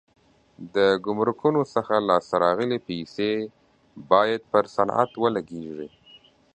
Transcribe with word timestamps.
د 0.75 0.77
ګمرکونو 1.05 1.61
څخه 1.73 1.95
لاس 2.09 2.25
ته 2.29 2.37
راغلي 2.45 2.79
پیسې 2.87 3.31
باید 4.11 4.41
پر 4.51 4.63
صنعت 4.75 5.11
ولګېږي. 5.17 5.89